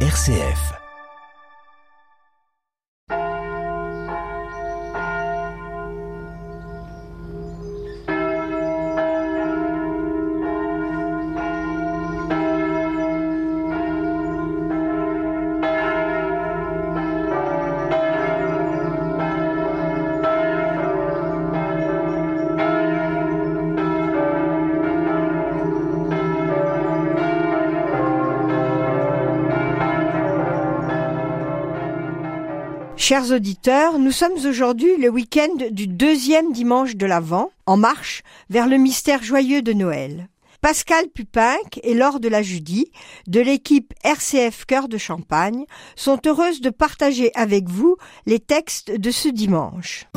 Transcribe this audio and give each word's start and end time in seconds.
RCF. 0.00 0.85
Chers 33.08 33.30
auditeurs, 33.30 34.00
nous 34.00 34.10
sommes 34.10 34.44
aujourd'hui 34.48 34.96
le 34.96 35.08
week-end 35.08 35.68
du 35.70 35.86
deuxième 35.86 36.52
dimanche 36.52 36.96
de 36.96 37.06
l'Avent, 37.06 37.52
en 37.64 37.76
marche 37.76 38.24
vers 38.50 38.66
le 38.66 38.78
mystère 38.78 39.22
joyeux 39.22 39.62
de 39.62 39.72
Noël. 39.72 40.26
Pascal 40.60 41.06
Pupinck 41.14 41.78
et 41.84 41.94
Laure 41.94 42.18
de 42.18 42.26
la 42.26 42.42
Judie, 42.42 42.90
de 43.28 43.38
l'équipe 43.38 43.94
RCF 44.02 44.64
Cœur 44.64 44.88
de 44.88 44.98
Champagne, 44.98 45.66
sont 45.94 46.18
heureuses 46.26 46.60
de 46.60 46.70
partager 46.70 47.30
avec 47.36 47.68
vous 47.68 47.96
les 48.26 48.40
textes 48.40 48.90
de 48.90 49.12
ce 49.12 49.28
dimanche. 49.28 50.08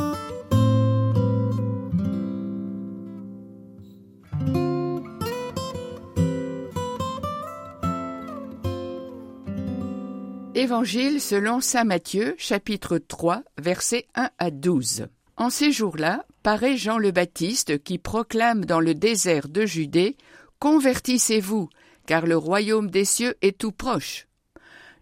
Évangile 10.60 11.22
selon 11.22 11.62
saint 11.62 11.84
Matthieu, 11.84 12.34
chapitre 12.36 12.98
3, 12.98 13.44
versets 13.56 14.06
1 14.14 14.28
à 14.38 14.50
12. 14.50 15.06
En 15.38 15.48
ces 15.48 15.72
jours-là, 15.72 16.26
paraît 16.42 16.76
Jean 16.76 16.98
le 16.98 17.12
Baptiste 17.12 17.82
qui 17.82 17.96
proclame 17.96 18.66
dans 18.66 18.78
le 18.78 18.94
désert 18.94 19.48
de 19.48 19.64
Judée 19.64 20.18
Convertissez-vous, 20.58 21.70
car 22.04 22.26
le 22.26 22.36
royaume 22.36 22.90
des 22.90 23.06
cieux 23.06 23.36
est 23.40 23.56
tout 23.56 23.72
proche. 23.72 24.26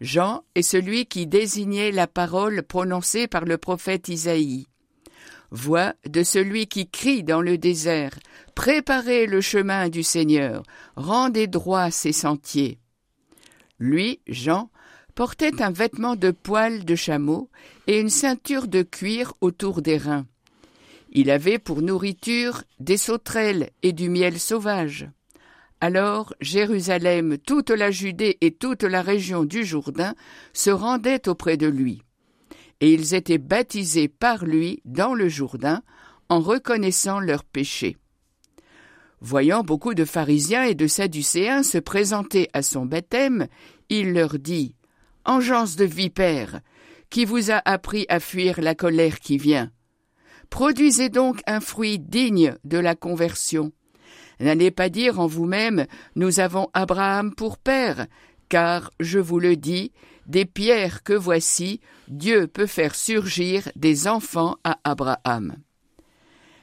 Jean 0.01 0.45
est 0.55 0.63
celui 0.63 1.07
qui 1.07 1.27
désignait 1.27 1.91
la 1.91 2.07
parole 2.07 2.63
prononcée 2.63 3.27
par 3.27 3.45
le 3.45 3.59
prophète 3.59 4.09
Isaïe. 4.09 4.69
Voix 5.51 5.93
de 6.07 6.23
celui 6.23 6.69
qui 6.69 6.89
crie 6.89 7.25
dans 7.25 7.43
le 7.43 7.59
désert 7.59 8.17
Préparez 8.55 9.27
le 9.27 9.41
chemin 9.41 9.89
du 9.89 10.05
Seigneur, 10.05 10.63
rendez 10.95 11.49
droit 11.49 11.91
ses 11.91 12.13
sentiers. 12.13 12.79
Lui, 13.81 14.21
Jean, 14.29 14.71
portait 15.19 15.63
un 15.63 15.73
vêtement 15.73 16.15
de 16.15 16.31
poil 16.31 16.85
de 16.85 16.95
chameau 16.95 17.51
et 17.89 17.99
une 17.99 18.09
ceinture 18.09 18.69
de 18.69 18.83
cuir 18.83 19.35
autour 19.41 19.83
des 19.83 19.97
reins. 19.97 20.29
Il 21.11 21.33
avait 21.33 21.59
pour 21.59 21.83
nourriture 21.83 22.63
des 22.79 22.97
sauterelles 22.97 23.71
et 23.83 23.93
du 23.93 24.11
miel 24.11 24.39
sauvage. 24.39 25.11
Alors 25.81 26.35
Jérusalem, 26.41 27.37
toute 27.37 27.71
la 27.71 27.91
Judée 27.91 28.39
et 28.43 28.53
toute 28.53 28.85
la 28.85 29.03
région 29.03 29.43
du 29.43 29.65
Jourdain 29.65 30.15
se 30.53 30.71
rendaient 30.71 31.29
auprès 31.29 31.57
de 31.57 31.67
lui. 31.67 32.01
Et 32.81 32.93
ils 32.93 33.13
étaient 33.13 33.39
baptisés 33.39 34.07
par 34.07 34.45
lui 34.45 34.81
dans 34.85 35.15
le 35.15 35.29
Jourdain 35.29 35.83
en 36.29 36.39
reconnaissant 36.39 37.19
leurs 37.19 37.43
péchés. 37.43 37.97
Voyant 39.21 39.65
beaucoup 39.65 39.95
de 39.95 40.05
pharisiens 40.05 40.63
et 40.63 40.77
de 40.77 40.87
sadducéens 40.87 41.65
se 41.65 41.79
présenter 41.79 42.49
à 42.53 42.63
son 42.63 42.87
baptême, 42.87 43.49
il 43.89 44.13
leur 44.13 44.39
dit 44.39 44.77
Engeance 45.29 45.77
de 45.77 45.85
vipère, 45.85 46.63
qui 47.11 47.27
vous 47.27 47.51
a 47.51 47.61
appris 47.67 48.07
à 48.09 48.19
fuir 48.19 48.63
la 48.63 48.75
colère 48.75 49.21
qui 49.21 49.37
vient. 49.37 49.71
Produisez 50.49 51.11
donc 51.11 51.43
un 51.47 51.61
fruit 51.61 51.99
digne 51.99 52.55
de 52.65 52.79
la 52.79 52.95
conversion. 52.95 53.73
N'allez 54.41 54.71
pas 54.71 54.89
dire 54.89 55.21
en 55.21 55.27
vous-même 55.27 55.85
Nous 56.17 56.41
avons 56.41 56.71
Abraham 56.73 57.35
pour 57.35 57.59
père, 57.59 58.07
car, 58.49 58.91
je 59.01 59.19
vous 59.19 59.39
le 59.39 59.57
dis, 59.57 59.93
des 60.27 60.47
pierres 60.47 61.03
que 61.03 61.13
voici, 61.13 61.83
Dieu 62.09 62.47
peut 62.47 62.67
faire 62.67 62.95
surgir 62.95 63.69
des 63.77 64.09
enfants 64.09 64.57
à 64.65 64.79
Abraham. 64.83 65.57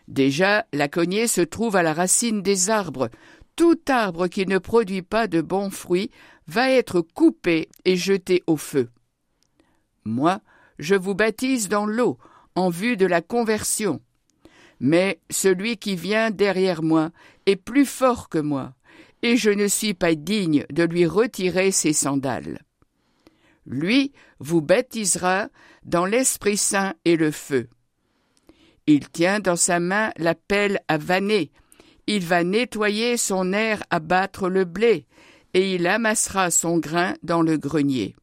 Déjà, 0.07 0.65
la 0.73 0.87
cognée 0.87 1.27
se 1.27 1.41
trouve 1.41 1.75
à 1.75 1.83
la 1.83 1.93
racine 1.93 2.41
des 2.41 2.71
arbres. 2.71 3.11
Tout 3.55 3.79
arbre 3.89 4.27
qui 4.27 4.47
ne 4.47 4.57
produit 4.57 5.03
pas 5.03 5.27
de 5.27 5.41
bons 5.41 5.69
fruits 5.69 6.09
va 6.47 6.71
être 6.71 7.01
coupé 7.01 7.69
et 7.85 7.95
jeté 7.95 8.43
au 8.47 8.57
feu. 8.57 8.89
Moi, 10.03 10.41
je 10.79 10.95
vous 10.95 11.15
baptise 11.15 11.69
dans 11.69 11.85
l'eau, 11.85 12.17
en 12.55 12.69
vue 12.69 12.97
de 12.97 13.05
la 13.05 13.21
conversion. 13.21 14.01
Mais 14.79 15.19
celui 15.29 15.77
qui 15.77 15.95
vient 15.95 16.31
derrière 16.31 16.83
moi 16.83 17.11
est 17.45 17.55
plus 17.55 17.85
fort 17.85 18.29
que 18.29 18.37
moi, 18.37 18.73
et 19.21 19.37
je 19.37 19.49
ne 19.49 19.67
suis 19.67 19.93
pas 19.93 20.15
digne 20.15 20.65
de 20.69 20.83
lui 20.83 21.05
retirer 21.05 21.71
ses 21.71 21.93
sandales. 21.93 22.61
Lui 23.65 24.11
vous 24.39 24.61
baptisera 24.61 25.49
dans 25.83 26.05
l'Esprit 26.05 26.57
Saint 26.57 26.93
et 27.05 27.15
le 27.15 27.31
feu. 27.31 27.67
Il 28.85 29.09
tient 29.09 29.39
dans 29.39 29.55
sa 29.55 29.79
main 29.79 30.11
la 30.17 30.35
pelle 30.35 30.79
à 30.87 30.97
vanner, 30.97 31.51
il 32.07 32.23
va 32.23 32.43
nettoyer 32.43 33.17
son 33.17 33.51
air 33.53 33.81
à 33.89 33.99
battre 33.99 34.47
le 34.47 34.65
blé, 34.65 35.07
et 35.55 35.75
il 35.75 35.87
amassera 35.87 36.51
son 36.51 36.77
grain 36.77 37.15
dans 37.23 37.41
le 37.41 37.57
grenier. 37.57 38.13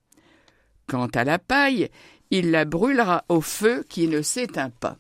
Quant 0.87 1.07
à 1.07 1.25
la 1.25 1.39
paille, 1.39 1.89
il 2.31 2.51
la 2.51 2.67
brûlera 2.67 3.25
au 3.31 3.41
feu 3.41 3.85
qui 3.89 4.07
ne 4.07 4.21
s'éteint 4.21 4.71
pas. 4.71 4.99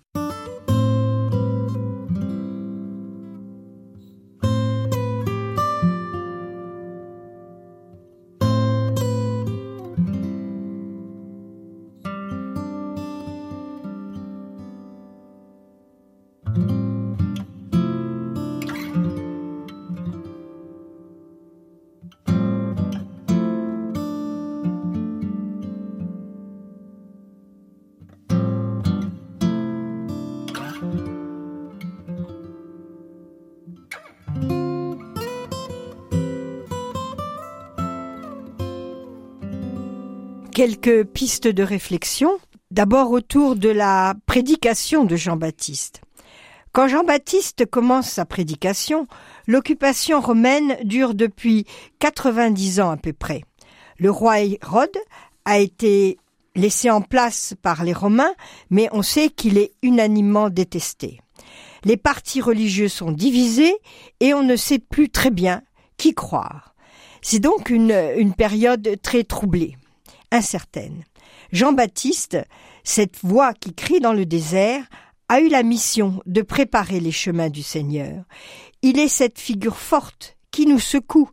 Quelques 40.52 41.04
pistes 41.04 41.48
de 41.48 41.62
réflexion. 41.62 42.38
D'abord 42.70 43.10
autour 43.10 43.56
de 43.56 43.68
la 43.68 44.14
prédication 44.26 45.04
de 45.04 45.16
Jean-Baptiste. 45.16 46.00
Quand 46.72 46.88
Jean-Baptiste 46.88 47.66
commence 47.66 48.08
sa 48.08 48.24
prédication, 48.24 49.06
l'occupation 49.46 50.20
romaine 50.20 50.76
dure 50.84 51.14
depuis 51.14 51.66
90 51.98 52.80
ans 52.80 52.90
à 52.90 52.96
peu 52.96 53.12
près. 53.12 53.42
Le 53.98 54.10
roi 54.10 54.40
Hérode 54.40 54.96
a 55.44 55.58
été 55.58 56.18
laissé 56.54 56.90
en 56.90 57.00
place 57.00 57.54
par 57.62 57.84
les 57.84 57.92
Romains, 57.92 58.34
mais 58.70 58.88
on 58.92 59.02
sait 59.02 59.28
qu'il 59.28 59.58
est 59.58 59.72
unanimement 59.82 60.50
détesté. 60.50 61.20
Les 61.84 61.96
partis 61.96 62.40
religieux 62.40 62.88
sont 62.88 63.10
divisés 63.10 63.74
et 64.20 64.32
on 64.34 64.42
ne 64.42 64.56
sait 64.56 64.78
plus 64.78 65.10
très 65.10 65.30
bien 65.30 65.62
qui 65.96 66.14
croire. 66.14 66.74
C'est 67.20 67.40
donc 67.40 67.70
une, 67.70 67.96
une 68.16 68.34
période 68.34 68.98
très 69.02 69.24
troublée 69.24 69.76
incertaine. 70.32 71.04
Jean-Baptiste, 71.52 72.38
cette 72.82 73.18
voix 73.22 73.52
qui 73.54 73.74
crie 73.74 74.00
dans 74.00 74.12
le 74.12 74.26
désert, 74.26 74.84
a 75.28 75.40
eu 75.40 75.48
la 75.48 75.62
mission 75.62 76.20
de 76.26 76.42
préparer 76.42 77.00
les 77.00 77.12
chemins 77.12 77.48
du 77.48 77.62
Seigneur. 77.62 78.24
Il 78.82 78.98
est 78.98 79.08
cette 79.08 79.38
figure 79.38 79.78
forte 79.78 80.36
qui 80.50 80.66
nous 80.66 80.80
secoue, 80.80 81.30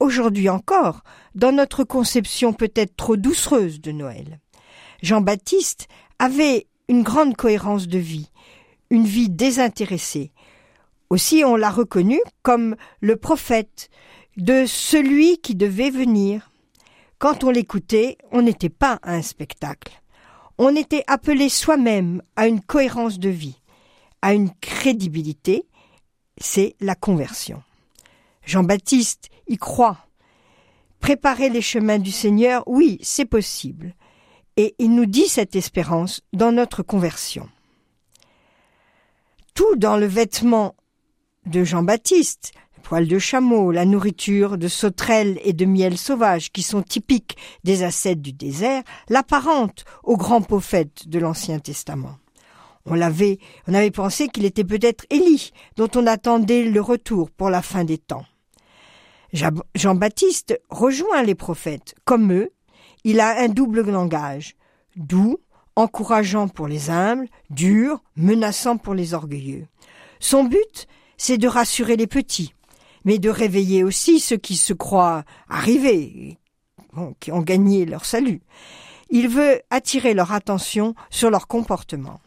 aujourd'hui 0.00 0.48
encore, 0.48 1.02
dans 1.34 1.52
notre 1.52 1.84
conception 1.84 2.52
peut-être 2.52 2.96
trop 2.96 3.16
doucereuse 3.16 3.80
de 3.80 3.92
Noël. 3.92 4.40
Jean-Baptiste 5.02 5.88
avait 6.18 6.66
une 6.88 7.02
grande 7.02 7.36
cohérence 7.36 7.88
de 7.88 7.98
vie, 7.98 8.30
une 8.90 9.06
vie 9.06 9.30
désintéressée. 9.30 10.32
Aussi 11.10 11.42
on 11.44 11.56
l'a 11.56 11.70
reconnu 11.70 12.20
comme 12.42 12.76
le 13.00 13.16
prophète 13.16 13.88
de 14.36 14.64
celui 14.66 15.38
qui 15.38 15.54
devait 15.54 15.90
venir. 15.90 16.51
Quand 17.22 17.44
on 17.44 17.50
l'écoutait, 17.50 18.18
on 18.32 18.42
n'était 18.42 18.68
pas 18.68 18.98
un 19.04 19.22
spectacle. 19.22 20.02
On 20.58 20.74
était 20.74 21.04
appelé 21.06 21.48
soi-même 21.48 22.20
à 22.34 22.48
une 22.48 22.60
cohérence 22.60 23.20
de 23.20 23.28
vie, 23.28 23.60
à 24.22 24.34
une 24.34 24.50
crédibilité, 24.60 25.68
c'est 26.36 26.74
la 26.80 26.96
conversion. 26.96 27.62
Jean-Baptiste 28.44 29.28
y 29.46 29.56
croit. 29.56 29.98
Préparer 30.98 31.48
les 31.48 31.62
chemins 31.62 32.00
du 32.00 32.10
Seigneur, 32.10 32.64
oui, 32.66 32.98
c'est 33.02 33.24
possible. 33.24 33.94
Et 34.56 34.74
il 34.80 34.92
nous 34.92 35.06
dit 35.06 35.28
cette 35.28 35.54
espérance 35.54 36.22
dans 36.32 36.50
notre 36.50 36.82
conversion. 36.82 37.48
Tout 39.54 39.76
dans 39.76 39.96
le 39.96 40.06
vêtement 40.06 40.74
de 41.46 41.62
Jean-Baptiste, 41.62 42.50
poils 42.82 43.08
de 43.08 43.18
chameau, 43.18 43.70
la 43.70 43.86
nourriture 43.86 44.58
de 44.58 44.68
sauterelles 44.68 45.40
et 45.44 45.52
de 45.52 45.64
miel 45.64 45.96
sauvage 45.96 46.52
qui 46.52 46.62
sont 46.62 46.82
typiques 46.82 47.36
des 47.64 47.82
ascètes 47.82 48.20
du 48.20 48.32
désert, 48.32 48.82
l'apparente 49.08 49.84
au 50.02 50.16
grand 50.16 50.42
prophète 50.42 51.08
de 51.08 51.18
l'Ancien 51.18 51.58
Testament. 51.58 52.16
On 52.84 52.94
l'avait, 52.94 53.38
on 53.68 53.74
avait 53.74 53.90
pensé 53.90 54.28
qu'il 54.28 54.44
était 54.44 54.64
peut-être 54.64 55.06
Élie, 55.10 55.52
dont 55.76 55.88
on 55.94 56.06
attendait 56.06 56.64
le 56.64 56.80
retour 56.80 57.30
pour 57.30 57.48
la 57.48 57.62
fin 57.62 57.84
des 57.84 57.98
temps. 57.98 58.26
Jean-Baptiste 59.74 60.60
rejoint 60.68 61.22
les 61.22 61.34
prophètes. 61.34 61.94
Comme 62.04 62.32
eux, 62.32 62.50
il 63.04 63.20
a 63.20 63.40
un 63.40 63.48
double 63.48 63.82
langage, 63.82 64.56
doux, 64.96 65.38
encourageant 65.76 66.48
pour 66.48 66.68
les 66.68 66.90
humbles, 66.90 67.28
dur, 67.50 68.02
menaçant 68.16 68.76
pour 68.76 68.94
les 68.94 69.14
orgueilleux. 69.14 69.66
Son 70.20 70.44
but, 70.44 70.86
c'est 71.16 71.38
de 71.38 71.48
rassurer 71.48 71.96
les 71.96 72.06
petits, 72.06 72.54
mais 73.04 73.18
de 73.18 73.30
réveiller 73.30 73.84
aussi 73.84 74.20
ceux 74.20 74.36
qui 74.36 74.56
se 74.56 74.72
croient 74.72 75.24
arrivés, 75.48 76.38
qui 77.20 77.32
ont 77.32 77.42
gagné 77.42 77.84
leur 77.84 78.04
salut. 78.04 78.40
Il 79.10 79.28
veut 79.28 79.60
attirer 79.70 80.14
leur 80.14 80.32
attention 80.32 80.94
sur 81.10 81.30
leur 81.30 81.46
comportement. 81.46 82.20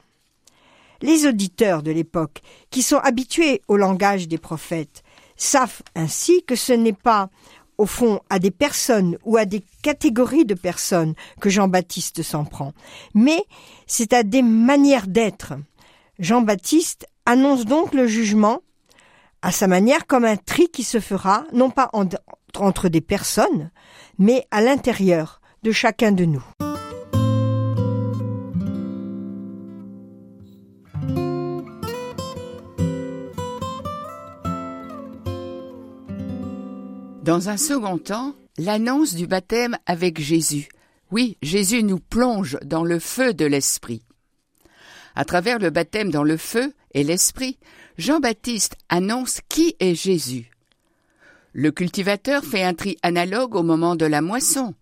Les 1.01 1.25
auditeurs 1.25 1.83
de 1.83 1.91
l'époque, 1.91 2.41
qui 2.69 2.81
sont 2.81 2.97
habitués 2.97 3.61
au 3.67 3.77
langage 3.77 4.27
des 4.27 4.37
prophètes, 4.37 5.03
savent 5.35 5.81
ainsi 5.95 6.43
que 6.43 6.55
ce 6.55 6.73
n'est 6.73 6.93
pas 6.93 7.29
au 7.77 7.85
fond 7.85 8.21
à 8.29 8.39
des 8.39 8.51
personnes 8.51 9.17
ou 9.25 9.37
à 9.37 9.45
des 9.45 9.61
catégories 9.81 10.45
de 10.45 10.53
personnes 10.53 11.13
que 11.41 11.49
Jean-Baptiste 11.49 12.23
s'en 12.23 12.45
prend, 12.45 12.73
mais 13.13 13.43
c'est 13.87 14.13
à 14.13 14.23
des 14.23 14.41
manières 14.41 15.07
d'être. 15.07 15.53
Jean-Baptiste 16.19 17.07
annonce 17.25 17.65
donc 17.65 17.93
le 17.93 18.07
jugement 18.07 18.61
à 19.45 19.51
sa 19.51 19.67
manière 19.67 20.07
comme 20.07 20.25
un 20.25 20.37
tri 20.37 20.69
qui 20.69 20.81
se 20.83 20.99
fera 20.99 21.45
non 21.53 21.69
pas 21.69 21.91
entre 22.57 22.89
des 22.89 22.99
personnes, 22.99 23.69
mais 24.17 24.47
à 24.49 24.59
l'intérieur 24.59 25.39
de 25.61 25.71
chacun 25.71 26.11
de 26.11 26.25
nous. 26.25 26.43
Dans 37.21 37.47
un 37.47 37.57
second 37.57 37.99
temps, 37.99 38.33
l'annonce 38.57 39.13
du 39.13 39.27
baptême 39.27 39.77
avec 39.85 40.19
Jésus. 40.19 40.69
Oui, 41.11 41.37
Jésus 41.43 41.83
nous 41.83 41.99
plonge 41.99 42.57
dans 42.63 42.83
le 42.83 42.97
feu 42.97 43.35
de 43.35 43.45
l'Esprit. 43.45 44.01
À 45.13 45.23
travers 45.23 45.59
le 45.59 45.69
baptême 45.69 46.09
dans 46.09 46.23
le 46.23 46.37
feu 46.37 46.73
et 46.95 47.03
l'Esprit, 47.03 47.59
Jean-Baptiste 47.99 48.77
annonce 48.89 49.41
qui 49.47 49.75
est 49.79 49.93
Jésus. 49.93 50.49
Le 51.53 51.71
cultivateur 51.71 52.43
fait 52.43 52.63
un 52.63 52.73
tri 52.73 52.97
analogue 53.03 53.55
au 53.55 53.63
moment 53.63 53.95
de 53.95 54.05
la 54.05 54.21
moisson. 54.21 54.73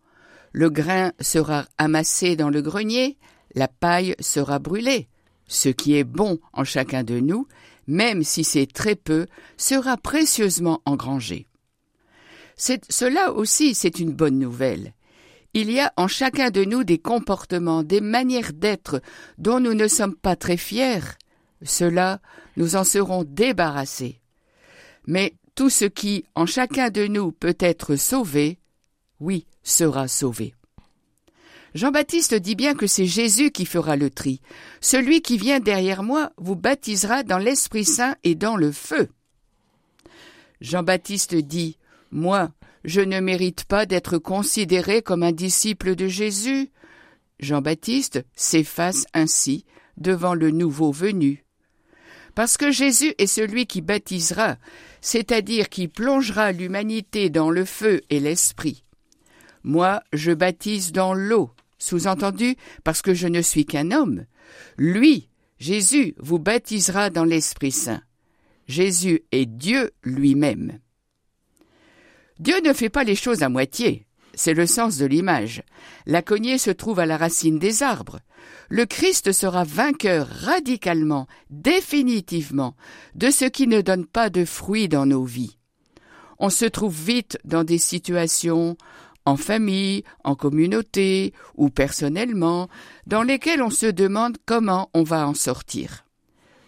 Le 0.53 0.69
grain 0.69 1.11
sera 1.19 1.65
amassé 1.77 2.35
dans 2.35 2.49
le 2.49 2.61
grenier, 2.61 3.17
la 3.55 3.67
paille 3.67 4.15
sera 4.19 4.59
brûlée. 4.59 5.09
Ce 5.47 5.69
qui 5.69 5.97
est 5.97 6.03
bon 6.03 6.39
en 6.53 6.63
chacun 6.63 7.03
de 7.03 7.19
nous, 7.19 7.47
même 7.87 8.23
si 8.23 8.43
c'est 8.43 8.71
très 8.71 8.95
peu, 8.95 9.25
sera 9.57 9.97
précieusement 9.97 10.81
engrangé. 10.85 11.47
Cela 12.55 13.33
aussi, 13.33 13.73
c'est 13.73 13.99
une 13.99 14.13
bonne 14.13 14.37
nouvelle. 14.37 14.93
Il 15.55 15.71
y 15.71 15.79
a 15.79 15.91
en 15.97 16.07
chacun 16.07 16.49
de 16.49 16.63
nous 16.63 16.83
des 16.83 16.99
comportements, 16.99 17.83
des 17.83 18.01
manières 18.01 18.53
d'être 18.53 19.01
dont 19.37 19.59
nous 19.59 19.73
ne 19.73 19.87
sommes 19.87 20.15
pas 20.15 20.35
très 20.35 20.57
fiers. 20.57 21.01
Cela, 21.63 22.21
nous 22.57 22.75
en 22.75 22.83
serons 22.83 23.23
débarrassés. 23.23 24.21
Mais 25.07 25.33
tout 25.55 25.69
ce 25.69 25.85
qui, 25.85 26.25
en 26.35 26.45
chacun 26.45 26.89
de 26.89 27.07
nous, 27.07 27.31
peut 27.31 27.57
être 27.59 27.95
sauvé, 27.95 28.59
oui, 29.19 29.45
sera 29.63 30.07
sauvé. 30.07 30.53
Jean-Baptiste 31.75 32.35
dit 32.35 32.55
bien 32.55 32.75
que 32.75 32.85
c'est 32.85 33.07
Jésus 33.07 33.51
qui 33.51 33.65
fera 33.65 33.95
le 33.95 34.09
tri. 34.09 34.41
Celui 34.79 35.21
qui 35.21 35.37
vient 35.37 35.59
derrière 35.59 36.03
moi 36.03 36.31
vous 36.37 36.55
baptisera 36.55 37.23
dans 37.23 37.39
l'Esprit 37.39 37.85
Saint 37.85 38.15
et 38.23 38.35
dans 38.35 38.55
le 38.55 38.71
feu. 38.71 39.09
Jean-Baptiste 40.61 41.35
dit 41.35 41.77
moi, 42.11 42.51
je 42.83 43.01
ne 43.01 43.19
mérite 43.19 43.63
pas 43.63 43.87
d'être 43.87 44.19
considéré 44.19 45.01
comme 45.01 45.23
un 45.23 45.31
disciple 45.31 45.95
de 45.95 46.07
Jésus. 46.07 46.69
Jean-Baptiste 47.39 48.23
s'efface 48.35 49.05
ainsi 49.13 49.65
devant 49.97 50.35
le 50.35 50.51
nouveau 50.51 50.91
venu. 50.91 51.42
Parce 52.35 52.57
que 52.57 52.71
Jésus 52.71 53.13
est 53.17 53.27
celui 53.27 53.67
qui 53.67 53.81
baptisera, 53.81 54.57
c'est-à-dire 55.01 55.69
qui 55.69 55.87
plongera 55.87 56.51
l'humanité 56.51 57.29
dans 57.29 57.49
le 57.49 57.65
feu 57.65 58.01
et 58.09 58.19
l'esprit. 58.19 58.83
Moi, 59.63 60.01
je 60.11 60.31
baptise 60.31 60.91
dans 60.91 61.13
l'eau, 61.13 61.51
sous-entendu 61.77 62.55
parce 62.83 63.01
que 63.01 63.13
je 63.13 63.27
ne 63.27 63.41
suis 63.41 63.65
qu'un 63.65 63.91
homme. 63.91 64.25
Lui, 64.77 65.29
Jésus, 65.59 66.15
vous 66.17 66.39
baptisera 66.39 67.09
dans 67.09 67.23
l'Esprit 67.23 67.71
Saint. 67.71 68.01
Jésus 68.67 69.23
est 69.31 69.45
Dieu 69.45 69.91
lui-même. 70.03 70.79
Dieu 72.39 72.59
ne 72.65 72.73
fait 72.73 72.89
pas 72.89 73.03
les 73.03 73.15
choses 73.15 73.43
à 73.43 73.49
moitié. 73.49 74.05
C'est 74.33 74.53
le 74.53 74.65
sens 74.65 74.97
de 74.97 75.05
l'image. 75.05 75.63
La 76.05 76.21
cognée 76.21 76.57
se 76.57 76.71
trouve 76.71 76.99
à 76.99 77.05
la 77.05 77.17
racine 77.17 77.59
des 77.59 77.83
arbres. 77.83 78.19
Le 78.69 78.85
Christ 78.85 79.31
sera 79.31 79.63
vainqueur 79.63 80.27
radicalement, 80.27 81.27
définitivement, 81.49 82.75
de 83.15 83.29
ce 83.29 83.45
qui 83.45 83.67
ne 83.67 83.81
donne 83.81 84.05
pas 84.05 84.29
de 84.29 84.45
fruits 84.45 84.89
dans 84.89 85.05
nos 85.05 85.23
vies. 85.23 85.57
On 86.39 86.49
se 86.49 86.65
trouve 86.65 86.95
vite 86.95 87.37
dans 87.45 87.63
des 87.63 87.77
situations 87.77 88.75
en 89.25 89.37
famille, 89.37 90.03
en 90.23 90.35
communauté 90.35 91.33
ou 91.55 91.69
personnellement, 91.69 92.67
dans 93.07 93.23
lesquelles 93.23 93.61
on 93.61 93.69
se 93.69 93.85
demande 93.85 94.37
comment 94.45 94.89
on 94.93 95.03
va 95.03 95.27
en 95.27 95.33
sortir. 95.33 96.05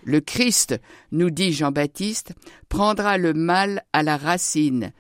Le 0.04 0.22
Christ, 0.22 0.80
nous 1.12 1.32
dit 1.32 1.52
Jean-Baptiste, 1.52 2.34
prendra 2.70 3.18
le 3.18 3.34
mal 3.34 3.84
à 3.92 4.04
la 4.04 4.18
racine 4.18 4.94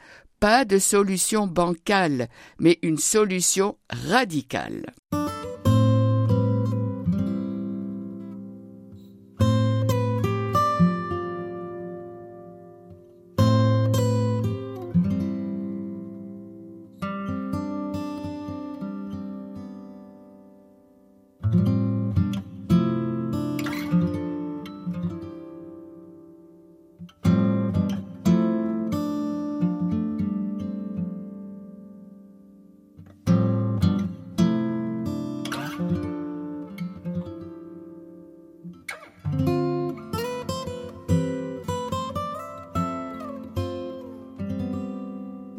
pas 0.45 0.63
de 0.63 0.77
solution 0.77 1.47
bancale, 1.47 2.27
mais 2.59 2.77
une 2.83 2.99
solution 2.99 3.79
radicale. 3.89 4.93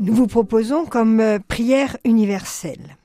Nous 0.06 0.14
vous 0.14 0.28
proposons 0.28 0.86
comme 0.86 1.18
euh, 1.18 1.40
prière 1.48 1.96
universelle 2.04 2.96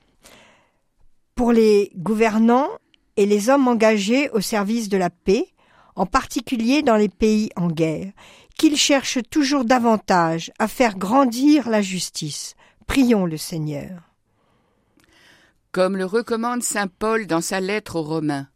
pour 1.34 1.50
les 1.50 1.90
gouvernants 1.96 2.68
et 3.16 3.26
les 3.26 3.50
hommes 3.50 3.66
engagés 3.66 4.30
au 4.30 4.40
service 4.40 4.88
de 4.88 4.96
la 4.96 5.10
paix, 5.10 5.48
en 5.96 6.06
particulier 6.06 6.82
dans 6.82 6.94
les 6.94 7.08
pays 7.08 7.50
en 7.56 7.66
guerre, 7.66 8.12
qu'ils 8.56 8.76
cherchent 8.76 9.18
toujours 9.30 9.64
davantage 9.64 10.52
à 10.60 10.68
faire 10.68 10.96
grandir 10.96 11.68
la 11.68 11.82
justice. 11.82 12.54
Prions 12.86 13.26
le 13.26 13.36
Seigneur. 13.36 14.02
Comme 15.72 15.96
le 15.96 16.04
recommande 16.04 16.62
Saint 16.62 16.86
Paul 16.86 17.26
dans 17.26 17.40
sa 17.40 17.58
lettre 17.58 17.96
aux 17.96 18.04
Romains, 18.04 18.46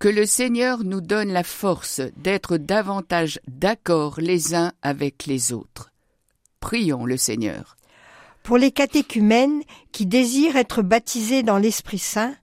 que 0.00 0.08
le 0.08 0.26
Seigneur 0.26 0.82
nous 0.82 1.00
donne 1.00 1.30
la 1.30 1.44
force 1.44 2.00
d'être 2.16 2.56
davantage 2.56 3.38
d'accord 3.46 4.18
les 4.18 4.56
uns 4.56 4.72
avec 4.82 5.26
les 5.26 5.52
autres. 5.52 5.92
Prions 6.58 7.06
le 7.06 7.16
Seigneur 7.16 7.76
pour 8.44 8.58
les 8.58 8.70
catéchumènes 8.70 9.62
qui 9.90 10.06
désirent 10.06 10.56
être 10.56 10.82
baptisés 10.82 11.42
dans 11.42 11.58
l'Esprit 11.58 11.98
Saint, 11.98 12.36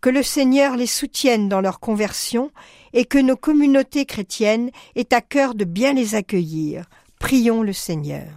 que 0.00 0.08
le 0.08 0.22
Seigneur 0.22 0.76
les 0.76 0.86
soutienne 0.86 1.48
dans 1.48 1.60
leur 1.60 1.80
conversion 1.80 2.52
et 2.94 3.04
que 3.04 3.18
nos 3.18 3.36
communautés 3.36 4.06
chrétiennes 4.06 4.70
aient 4.94 5.12
à 5.12 5.20
cœur 5.20 5.54
de 5.54 5.64
bien 5.64 5.92
les 5.92 6.14
accueillir. 6.14 6.86
Prions 7.18 7.62
le 7.62 7.72
Seigneur. 7.72 8.28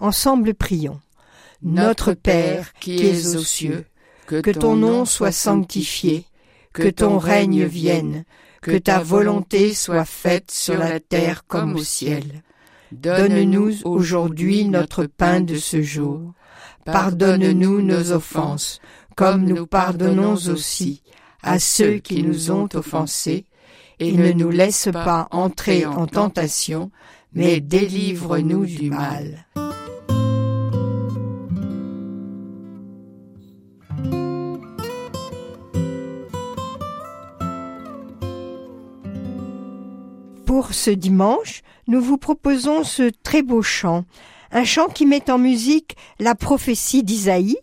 Ensemble 0.00 0.54
prions. 0.54 1.00
Notre 1.62 2.14
Père 2.14 2.72
qui 2.80 2.96
es 3.06 3.36
aux 3.36 3.44
cieux, 3.44 3.84
que 4.26 4.50
ton 4.50 4.74
nom 4.74 5.04
soit 5.04 5.32
sanctifié, 5.32 6.24
que 6.72 6.88
ton 6.88 7.18
règne 7.18 7.64
vienne, 7.64 8.24
que 8.62 8.78
ta 8.78 9.00
volonté 9.00 9.74
soit 9.74 10.06
faite 10.06 10.50
sur 10.50 10.78
la 10.78 10.98
terre 10.98 11.46
comme 11.46 11.76
au 11.76 11.84
ciel. 11.84 12.42
Donne-nous 12.92 13.84
aujourd'hui 13.84 14.64
notre 14.64 15.04
pain 15.04 15.40
de 15.40 15.56
ce 15.56 15.82
jour. 15.82 16.32
Pardonne-nous 16.84 17.82
nos 17.82 18.12
offenses, 18.12 18.80
comme 19.16 19.44
nous 19.44 19.66
pardonnons 19.66 20.34
aussi 20.34 21.02
à 21.42 21.58
ceux 21.58 21.98
qui 21.98 22.22
nous 22.22 22.50
ont 22.50 22.68
offensés, 22.74 23.44
et 24.00 24.12
ne 24.12 24.32
nous 24.32 24.50
laisse 24.50 24.88
pas 24.92 25.28
entrer 25.30 25.84
en 25.86 26.06
tentation, 26.06 26.90
mais 27.32 27.60
délivre-nous 27.60 28.64
du 28.64 28.90
mal. 28.90 29.46
Pour 40.46 40.72
ce 40.72 40.90
dimanche, 40.90 41.62
nous 41.86 42.00
vous 42.00 42.18
proposons 42.18 42.82
ce 42.82 43.10
très 43.22 43.42
beau 43.42 43.62
chant, 43.62 44.04
un 44.52 44.64
chant 44.64 44.88
qui 44.88 45.06
met 45.06 45.30
en 45.30 45.38
musique 45.38 45.96
la 46.18 46.34
prophétie 46.34 47.02
d'Isaïe, 47.02 47.56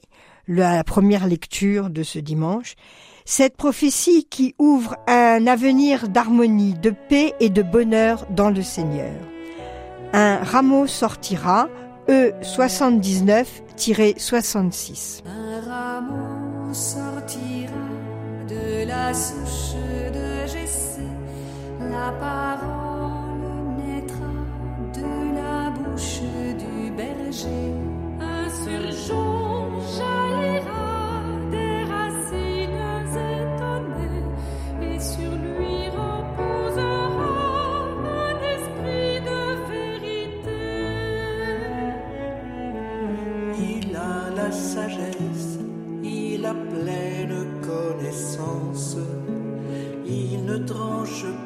la 0.47 0.83
première 0.83 1.27
lecture 1.27 1.89
de 1.89 2.03
ce 2.03 2.19
dimanche, 2.19 2.75
cette 3.25 3.57
prophétie 3.57 4.27
qui 4.29 4.53
ouvre 4.59 4.95
un 5.07 5.47
avenir 5.47 6.07
d'harmonie, 6.09 6.75
de 6.75 6.91
paix 6.91 7.33
et 7.39 7.49
de 7.49 7.63
bonheur 7.63 8.27
dans 8.29 8.51
le 8.51 8.61
Seigneur. 8.61 9.15
Un 10.13 10.37
rameau 10.43 10.85
sortira, 10.87 11.67
E 12.07 12.33
79-66. 12.43 15.23
Un 15.25 15.61
rameau 15.67 16.71
sortira 16.71 17.73
de 18.47 18.85
la 18.87 19.11
souche 19.11 19.73
de 20.13 20.45
Jessé, 20.47 21.01
la 21.79 22.11
parole 22.19 22.84
il 46.03 46.45
a 46.45 46.53
pleine 46.53 47.61
connaissance. 47.61 48.97
Il 50.05 50.45
ne 50.45 50.57
tranche 50.57 51.23
pas 51.23 51.44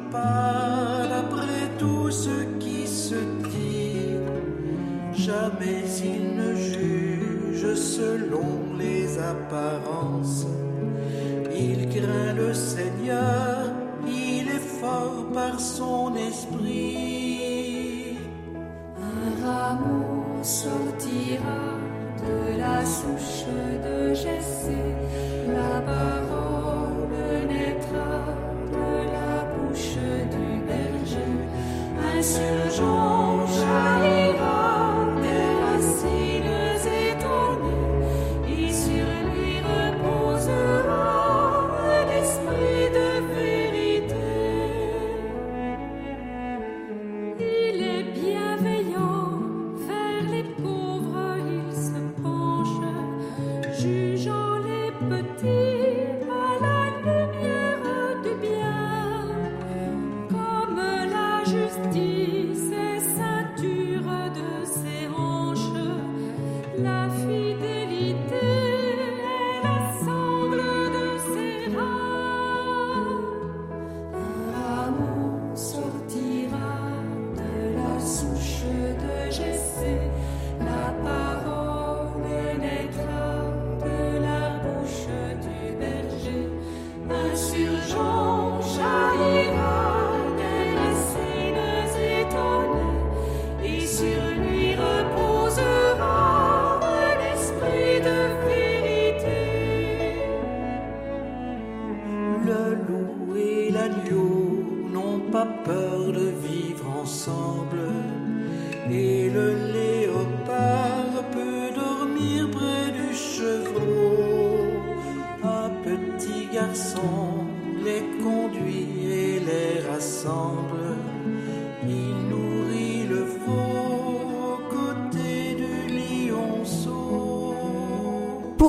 esprit. 16.50 16.89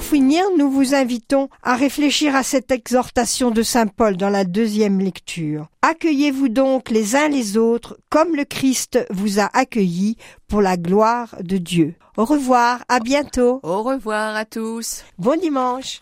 Pour 0.02 0.10
finir, 0.10 0.46
nous 0.58 0.72
vous 0.72 0.96
invitons 0.96 1.48
à 1.62 1.76
réfléchir 1.76 2.36
à 2.36 2.42
cette 2.42 2.72
exhortation 2.72 3.52
de 3.52 3.62
Saint 3.62 3.86
Paul 3.86 4.18
dans 4.18 4.32
la 4.32 4.46
deuxième 4.46 5.00
lecture. 5.00 5.68
Accueillez-vous 5.84 6.50
donc 6.50 6.90
les 6.90 7.16
uns 7.16 7.30
les 7.30 7.56
autres 7.56 8.00
comme 8.10 8.36
le 8.36 8.44
Christ 8.44 8.98
vous 9.12 9.40
a 9.40 9.48
accueillis 9.54 10.18
pour 10.48 10.64
la 10.64 10.76
gloire 10.76 11.36
de 11.44 11.58
Dieu. 11.58 11.94
Au 12.18 12.26
revoir, 12.26 12.84
à 12.90 13.00
bientôt. 13.00 13.60
Au 13.62 13.84
revoir 13.84 14.36
à 14.36 14.44
tous. 14.44 15.04
Bon 15.20 15.40
dimanche. 15.40 16.02